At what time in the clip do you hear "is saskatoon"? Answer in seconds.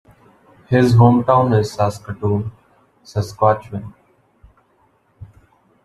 1.59-2.51